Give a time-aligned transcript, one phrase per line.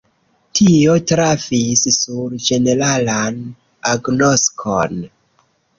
[0.59, 3.41] Tio trafis sur ĝeneralan
[3.95, 5.03] agnoskon.